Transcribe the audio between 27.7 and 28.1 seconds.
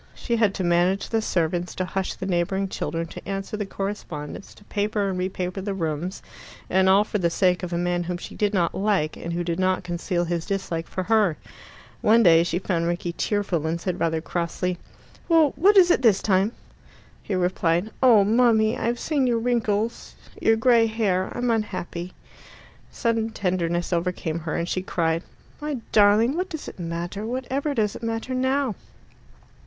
does it